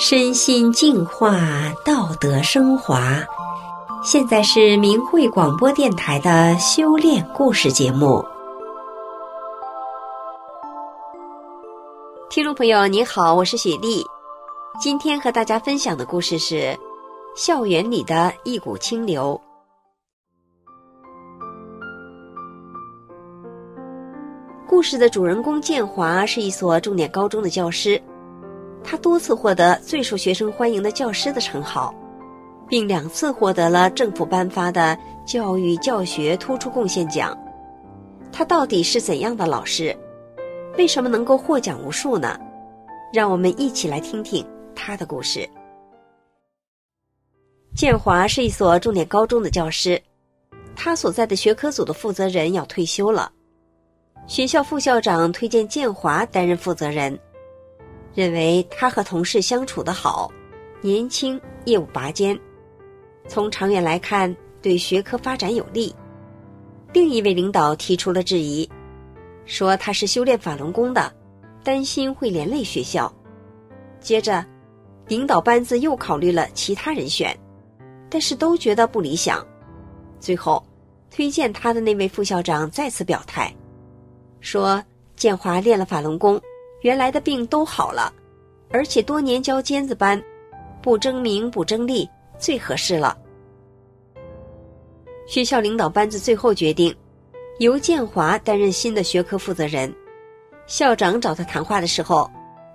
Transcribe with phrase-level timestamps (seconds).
[0.00, 1.40] 身心净化，
[1.84, 3.18] 道德升华。
[4.04, 8.24] 现在是明慧广播电台的修炼故事节目。
[12.30, 14.04] 听众朋友，你好，我是雪莉。
[14.80, 16.78] 今天和大家分享的故事是
[17.34, 19.38] 校园里的一股清流。
[24.68, 28.00] 故事的主人公建华是一所重点高中的教师。
[28.90, 31.94] 他多次获得最受学生欢迎的教师的称号，
[32.66, 37.36] 并两次获得了政府颁发的教育教学突出贡献奖。
[38.32, 39.94] 他到底是怎样的老师？
[40.78, 42.40] 为什么能够获奖无数呢？
[43.12, 44.42] 让我们一起来听听
[44.74, 45.46] 他的故事。
[47.76, 50.00] 建华是一所重点高中的教师，
[50.74, 53.30] 他所在的学科组的负责人要退休了，
[54.26, 57.18] 学校副校长推荐建华担任负责人。
[58.14, 60.30] 认为他和同事相处得好，
[60.80, 62.38] 年轻，业务拔尖，
[63.26, 65.94] 从长远来看对学科发展有利。
[66.92, 68.68] 另一位领导提出了质疑，
[69.44, 71.12] 说他是修炼法轮功的，
[71.62, 73.12] 担心会连累学校。
[74.00, 74.44] 接着，
[75.06, 77.38] 领导班子又考虑了其他人选，
[78.08, 79.46] 但是都觉得不理想。
[80.18, 80.64] 最后，
[81.10, 83.54] 推荐他的那位副校长再次表态，
[84.40, 84.82] 说
[85.14, 86.40] 建华练了法轮功。
[86.80, 88.12] 原来的病都好了，
[88.70, 90.22] 而且多年教尖子班，
[90.80, 93.16] 不争名不争利，最合适了。
[95.26, 96.94] 学校领导班子最后决定，
[97.58, 99.92] 由建华担任新的学科负责人。
[100.66, 102.30] 校长找他谈话的时候，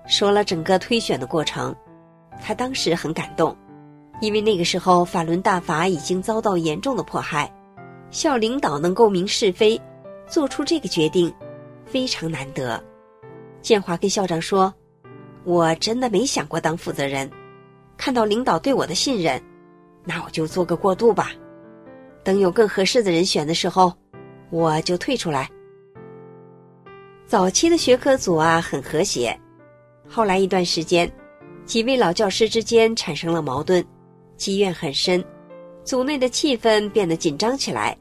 [0.07, 1.75] 说了整个推选的过程。
[2.41, 3.55] 他当时很感动，
[4.19, 7.51] 因为那个时候法轮大法已经遭到严重的迫害，
[8.11, 9.79] 校领导能够明是非，
[10.27, 11.33] 做出这个决定，
[11.85, 12.83] 非常难得。
[13.63, 14.71] 建华跟校长说
[15.45, 17.31] ：“我真的没想过当负责人，
[17.95, 19.41] 看到领导对我的信任，
[20.03, 21.31] 那我就做个过渡吧。
[22.25, 23.93] 等有更合适的人选的时候，
[24.49, 25.49] 我就退出来。”
[27.25, 29.35] 早期的学科组啊很和谐，
[30.09, 31.09] 后来一段时间，
[31.65, 33.83] 几位老教师之间产生了矛盾，
[34.35, 35.23] 积怨很深，
[35.85, 37.97] 组内的气氛变得紧张起来。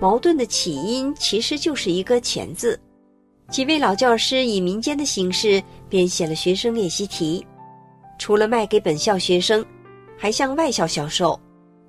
[0.00, 2.80] 矛盾的起因其实就是一个“钱”字。
[3.50, 7.44] 几位老教师以民间的形式编写了学生练习题，
[8.16, 9.66] 除了卖给本校学生，
[10.16, 11.38] 还向外校销售。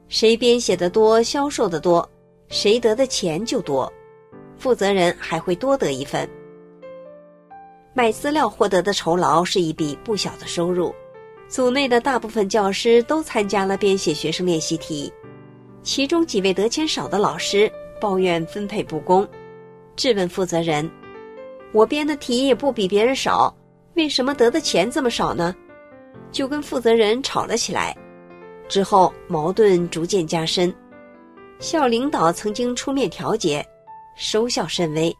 [0.07, 2.07] 谁编写的多，销售的多，
[2.49, 3.91] 谁得的钱就多，
[4.57, 6.27] 负责人还会多得一份。
[7.93, 10.93] 卖资料获得的酬劳是一笔不小的收入。
[11.47, 15.13] 组内的大部分教师都参加了编写学生练习题，
[15.83, 19.27] 其中几位得钱少的老师抱怨分配不公，
[19.95, 20.89] 质问负责人。
[21.73, 23.55] 我编的题也不比别人少，
[23.95, 25.55] 为什么得的钱这么少呢？
[26.31, 27.95] 就跟负责人吵了起来，
[28.67, 30.73] 之后矛盾逐渐加深。
[31.59, 33.65] 校领导曾经出面调解，
[34.15, 35.15] 收效甚微。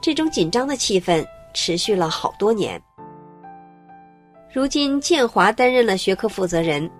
[0.00, 2.80] 这种紧张的气氛持续了好多年。
[4.52, 6.90] 如今建华担任了学科负责人，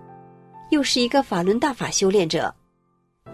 [0.71, 2.53] 又是一个法轮大法修炼者，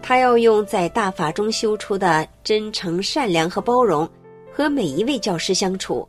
[0.01, 4.09] 他要用在大法中修出的真诚、善良和包容。
[4.53, 6.07] 和每一位教师相处，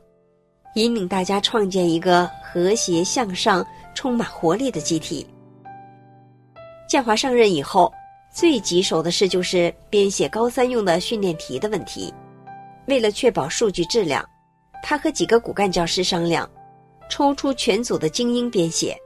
[0.75, 3.65] 引领大家创建一个和谐向上、
[3.95, 5.27] 充满活力的集体。
[6.89, 7.93] 建华上任以后，
[8.35, 12.13] 最棘手的事就是编写高三用的训练题的问题。
[12.87, 14.29] 为了确保数据质量，
[14.83, 16.49] 他和几个骨干教师商量，
[17.09, 18.97] 抽出全组的精英编写。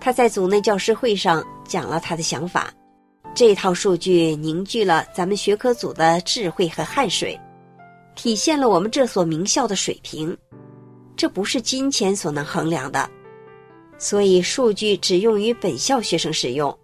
[0.00, 2.72] 他在组内教师会上讲了他的想法，
[3.32, 7.38] 这套数据凝聚了咱们学科组的智慧和汗水。
[8.14, 10.36] 体现了我们这所名校的水平，
[11.16, 13.08] 这不是金钱所能衡量的，
[13.98, 16.76] 所以数据只用于本校学生使用，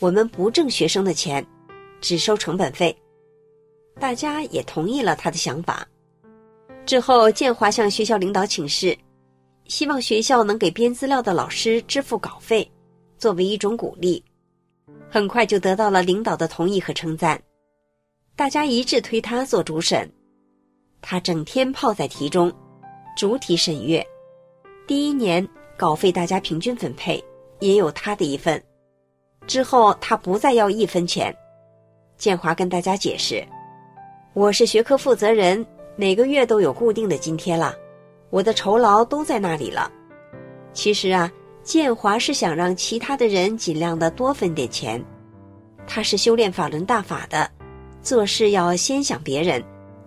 [0.00, 1.46] 我们不挣学生的钱，
[2.00, 2.96] 只收成本费。
[3.98, 5.86] 大家也同意了他的想法。
[6.84, 8.96] 之后，建华向学校领导请示，
[9.66, 12.70] 希望学校能给编资料的老师支付稿费，
[13.18, 14.22] 作为一种鼓励。
[15.08, 17.40] 很快就得到了领导的同意和称赞，
[18.34, 20.08] 大家一致推他做主审。
[21.08, 22.52] 他整天泡在题中，
[23.16, 24.04] 主体审阅。
[24.88, 27.22] 第一年稿费大家平均分配，
[27.60, 28.60] 也有他的一份。
[29.46, 31.32] 之后他不再要一分钱。
[32.16, 33.40] 建华跟大家解释
[34.34, 35.64] ：“我是学科负责人，
[35.94, 37.72] 每个月都有固定的津贴了，
[38.30, 39.88] 我的酬劳都在那里了。”
[40.74, 41.30] 其实啊，
[41.62, 45.00] 建华是想让其他的人尽量的多分点钱。
[45.86, 47.48] 他是修炼法轮大法的，
[48.02, 49.62] 做事要先想别人。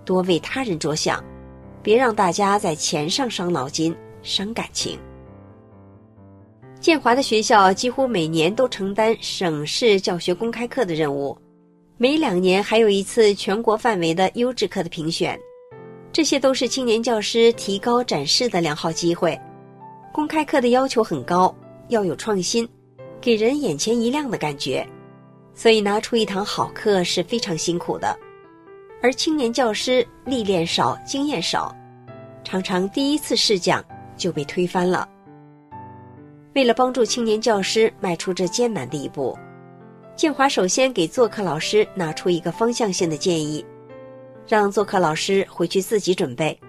[0.06, 1.24] 多为他人着想，
[1.81, 5.00] 别让大家在钱上伤脑筋、伤感情。
[6.80, 11.38] 建华的学校几乎每年都承担省市教学公开课的任务，
[11.98, 15.38] 每两年还有一次全国范围的优质课的评选，
[16.13, 19.38] 这些都是青年教师提高展示的良好机会。
[20.13, 21.54] 公开课的要求很高，
[21.90, 22.68] 要有创新，
[23.19, 24.88] 给人眼前一亮的感觉，
[25.54, 28.18] 所以拿出一堂好课是非常辛苦的。
[29.01, 31.74] 而青年教师历练少，经验少，
[32.44, 33.84] 常常第一次试讲
[34.18, 35.07] 就被推翻了。
[36.54, 39.38] 为了帮助青年教师迈出这艰难的一步，
[40.18, 43.66] 建华首先给做课老师拿出一个方向性的建议，
[44.46, 46.60] 让做课老师回去自己准备。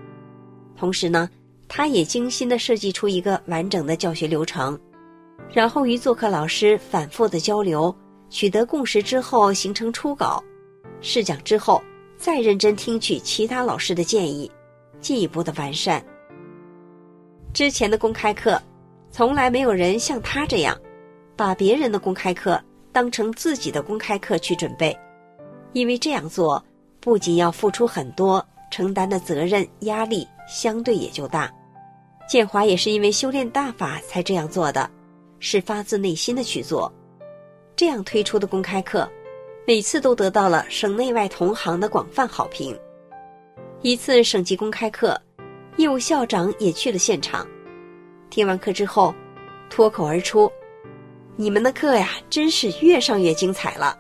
[0.77, 1.29] 同时呢，
[1.67, 4.79] 他也精心地设计出一个完整的教学流程，
[5.53, 7.93] 然后与做课老师反复的交流，
[8.29, 10.41] 取得共识之后形成初稿，
[11.01, 11.83] 试讲之后。
[12.21, 14.51] 再认真听取其他老师的建议，
[15.01, 16.05] 进一步的完善。
[17.55, 18.61] 之前的公开课，
[19.11, 20.79] 从来没有人像他这样，
[21.35, 22.63] 把别人的公开课
[22.93, 24.95] 当成自己的公开课去准备，
[25.73, 26.63] 因为这样做
[27.01, 31.51] 不仅要付出很多，承担的责任压力相对也就大。
[32.29, 34.91] 建华也是因为修炼大法才这样做的，
[35.39, 36.93] 是发自内心的去做，
[37.75, 39.11] 这样推出的公开课。
[39.71, 42.77] 每次都得到了省内外同行的广泛好评。
[43.83, 45.17] 一次省级公开课，
[45.77, 47.47] 业务校长也去了现场。
[48.31, 49.15] 听完课之后，
[49.71, 50.51] 脱口而出
[51.39, 53.97] ：“你们的课呀，真是越上越精彩了。”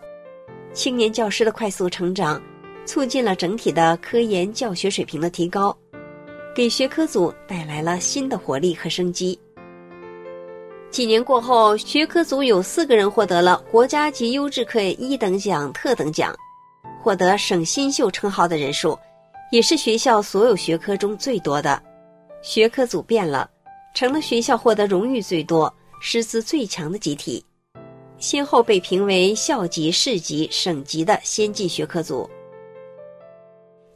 [0.74, 2.42] 青年教师的快速成长，
[2.84, 5.78] 促进了整体的科研教学水平的提高，
[6.52, 9.38] 给学科组带来了新的活力和生机。
[10.90, 16.34] 几年过后，学科组有四个人获得了国家级优质课一等奖、特等奖，
[17.00, 18.98] 获得省新秀称号的人数，
[19.52, 21.80] 也是学校所有学科中最多的。
[22.42, 23.48] 学科组变了，
[23.94, 27.44] 成了学校获得荣誉最多、师资最强的集体，
[28.18, 32.28] 先后被评为校级、市级、省级的先进学科组。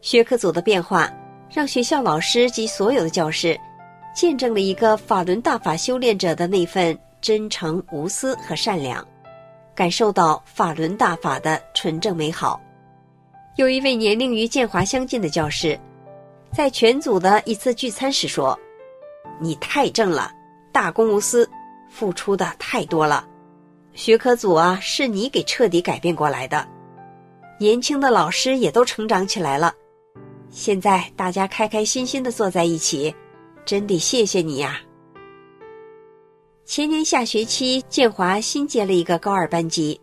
[0.00, 1.12] 学科组的变化，
[1.50, 3.58] 让学校老师及所有的教师。
[4.14, 9.04] 见证了一个法轮大法修炼者的那份真诚无私和善良，
[9.74, 12.60] 感受到法轮大法的纯正美好。
[13.56, 15.78] 有一位年龄与建华相近的教师，
[16.52, 18.56] 在全组的一次聚餐时说
[19.40, 20.30] ：“你太正了，
[20.72, 21.48] 大公无私，
[21.90, 23.26] 付出的太多了。
[23.94, 26.64] 学科组啊，是你给彻底改变过来的。
[27.58, 29.74] 年轻的老师也都成长起来了，
[30.50, 33.12] 现在大家开开心心的坐在一起。”
[33.64, 34.78] 真得谢谢你呀！
[36.66, 39.98] 前年下学期，建华新接了一个高二班级，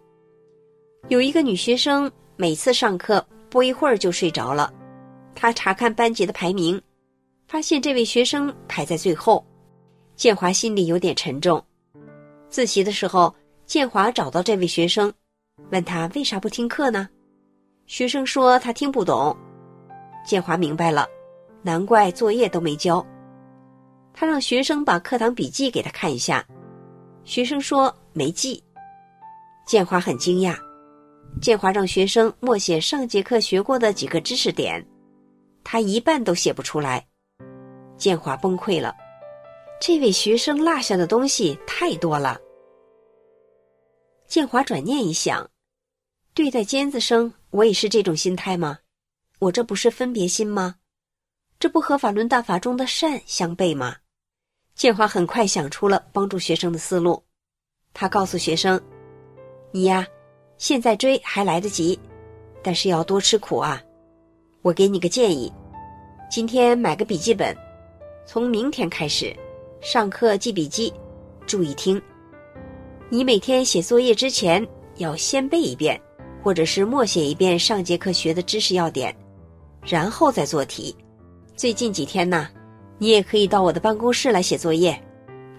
[1.09, 4.73] 有一个女学生，每次上课不一会儿就睡着了。
[5.35, 6.81] 他查看班级的排名，
[7.47, 9.45] 发现这位学生排在最后，
[10.15, 11.63] 建华心里有点沉重。
[12.49, 13.33] 自习的时候，
[13.65, 15.13] 建华找到这位学生，
[15.69, 17.07] 问他为啥不听课呢？
[17.85, 19.35] 学生说他听不懂。
[20.25, 21.07] 建华明白了，
[21.61, 23.05] 难怪作业都没交。
[24.13, 26.45] 他让学生把课堂笔记给他看一下，
[27.23, 28.63] 学生说没记。
[29.65, 30.57] 建华很惊讶，
[31.41, 34.85] 建华让学生默写上节课学过的几个知识点，
[35.63, 37.05] 他一半都写不出来。
[37.97, 38.93] 建华崩溃了，
[39.79, 42.39] 这位学生落下的东西太多了。
[44.27, 45.49] 建华转念一想，
[46.33, 48.79] 对待尖子生，我也是这种心态吗？
[49.39, 50.75] 我这不是分别心吗？
[51.61, 53.95] 这不和法轮大法中的善相悖吗？
[54.73, 57.21] 建华很快想出了帮助学生的思路，
[57.93, 58.81] 他告诉学生
[59.69, 60.07] ：“你呀，
[60.57, 61.99] 现在追还来得及，
[62.63, 63.79] 但是要多吃苦啊。
[64.63, 65.53] 我给你个建议，
[66.31, 67.55] 今天买个笔记本，
[68.25, 69.31] 从明天开始，
[69.81, 70.91] 上课记笔记，
[71.45, 72.01] 注意听。
[73.07, 76.01] 你每天写作业之前要先背一遍，
[76.41, 79.15] 或者是默写一遍上节课学的知识要点，
[79.85, 80.95] 然后再做题。
[81.61, 82.49] 最近几天呢。”
[82.97, 84.99] 你也可以到我的办公室来写作业，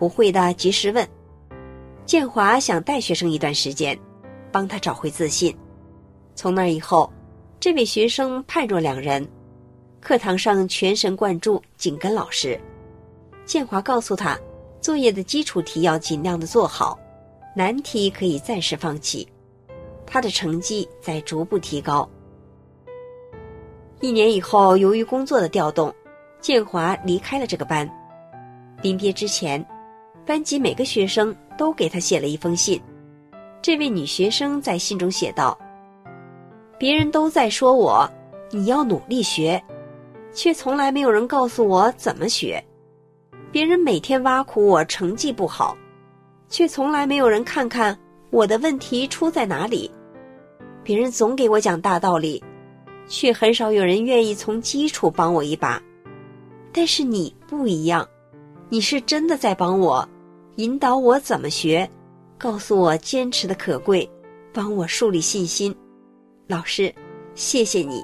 [0.01, 1.09] 不会的及时问。
[2.05, 3.97] 建华想带学生一段时间，
[4.51, 5.57] 帮他找回自信。
[6.35, 7.09] 从那以后，
[7.61, 9.25] 这位学生判若两人，
[10.01, 12.61] 课堂上全神贯注，紧跟老师。
[13.45, 14.37] 建华告诉他，
[14.81, 16.99] 作业的基础题要尽量的做好，
[17.55, 19.25] 难题可以暂时放弃。
[20.05, 22.09] 他的成绩在逐步提高。
[24.03, 25.95] 一年以后，由于工作的调动。
[26.41, 27.89] 建华离开了这个班，
[28.83, 29.65] 临别之前，
[30.27, 32.83] 班级每个学生都给他写了一封信。
[33.63, 35.57] 这位女学生在信中写道
[36.77, 38.11] ：“别人都在说我，
[38.51, 39.63] 你要努力学，
[40.35, 42.61] 却从来没有人告诉我怎么学。
[43.53, 45.77] 别人每天挖苦我成绩不好，
[46.49, 47.97] 却从来没有人看看
[48.31, 49.89] 我的问题出在哪里。
[50.83, 52.43] 别人总给我讲大道理，
[53.09, 55.83] 却很少有人愿意从基础帮我一把。
[56.73, 58.09] 但是你不一样，
[58.69, 60.09] 你是真的在帮我，
[60.57, 61.89] 引导我怎么学，
[62.39, 64.09] 告诉我坚持的可贵，
[64.53, 65.75] 帮我树立信心。
[66.47, 66.95] 老师，
[67.35, 68.03] 谢谢你，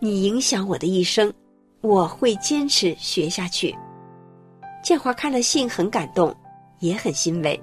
[0.00, 1.32] 你影响我的一生，
[1.80, 3.74] 我会坚持学下去。
[4.82, 6.34] 建华看了信，很感动，
[6.80, 7.60] 也很欣慰。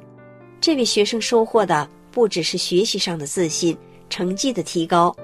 [0.61, 3.77] 这位学生收获的不只是学习上的自信。
[4.09, 5.15] 成绩的提高，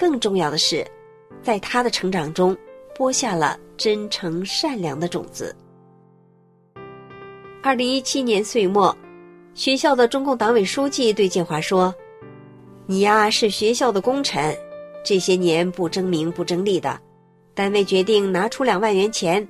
[0.00, 0.82] 更重要的是，
[1.42, 2.56] 在他的成长中
[2.94, 5.54] 播下了真诚善良的种子。
[7.62, 8.96] 二零一七年岁末，
[9.52, 11.94] 学校的中共党委书记对建华说
[12.88, 14.56] ：“你呀是学校的功臣，
[15.04, 16.98] 这些年不争名不争利的，
[17.52, 19.46] 单位决定拿出两万元钱，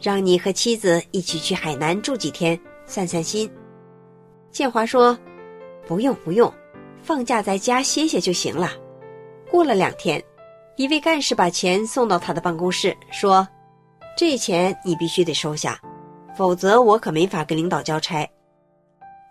[0.00, 3.50] 让你和妻子一起去海南住几天，散散心。”
[4.52, 5.18] 建华说
[5.88, 6.54] ：“不用不用。”
[7.02, 8.70] 放假在家歇歇就行了。
[9.50, 10.22] 过了两天，
[10.76, 13.46] 一位干事把钱送到他的办公室，说
[14.16, 15.80] ：“这钱你必须得收下，
[16.36, 18.28] 否则我可没法跟领导交差。”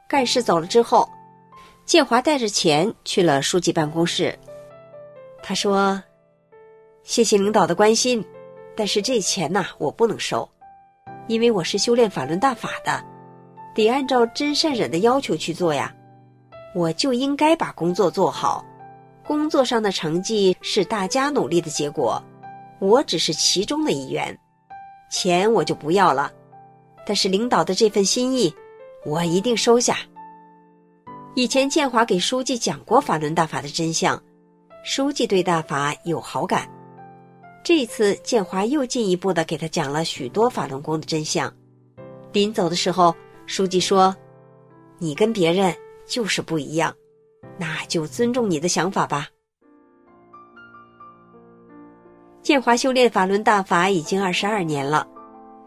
[0.09, 1.07] 干事走了之后，
[1.85, 4.37] 建华带着钱去了书记办公室。
[5.43, 6.01] 他说
[7.03, 8.25] ：“谢谢领导的关心，
[8.75, 10.49] 但是这钱呐，我不能收，
[11.27, 13.03] 因为我是修炼法轮大法的，
[13.75, 15.93] 得按照真善忍的要求去做呀。”
[16.75, 18.63] 我就应该把工作做好，
[19.27, 22.23] 工作上的成绩是大家努力的结果，
[22.79, 24.35] 我只是其中的一员，
[25.11, 26.31] 钱我就不要了，
[27.05, 28.53] 但是领导的这份心意，
[29.05, 29.97] 我一定收下。
[31.35, 34.21] 以前建华给书记讲过法轮大法的真相，
[34.83, 36.67] 书记对大法有好感，
[37.63, 41.53] 这次建华又进一步的给他讲了许多法轮功的真相。
[42.31, 43.13] 临走的时候，
[43.45, 44.15] 书记说
[44.97, 45.75] ：“你跟别人。”
[46.07, 46.95] 就是不一样，
[47.57, 49.27] 那就尊重你的想法吧。
[52.41, 55.05] 建华修炼法轮大法已经二十二年了，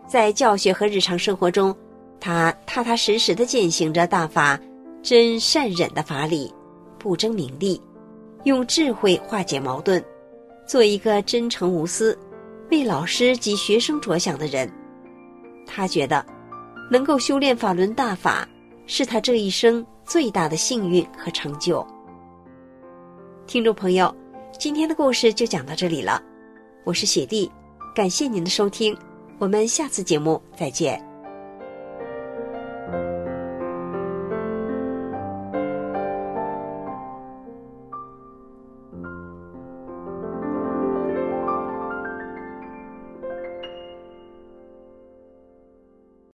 [0.06, 1.76] 在教学和日常生活中，
[2.18, 4.58] 他踏踏实实的践行着大法
[5.02, 6.50] 真善忍的法理，
[6.98, 7.80] 不争名利，
[8.44, 10.02] 用智慧化解矛盾，
[10.66, 12.18] 做一个真诚无私、
[12.70, 14.70] 为老师及学生着想的人。
[15.66, 16.24] 他觉得，
[16.90, 18.48] 能够修炼法轮大法，
[18.86, 19.84] 是他这一生。
[20.10, 21.86] 最大的幸运和成就。
[23.46, 24.12] 听众朋友，
[24.58, 26.20] 今天的故事就讲到这里了，
[26.82, 27.48] 我是雪莉，
[27.94, 28.98] 感谢您的收听，
[29.38, 31.09] 我们下次节目再见。